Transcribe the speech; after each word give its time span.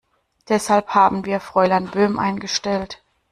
Deshalb 0.49 0.95
haben 0.95 1.25
wir 1.25 1.39
Fräulein 1.39 1.85
Böhm 1.85 2.17
eingestellt. 2.17 3.03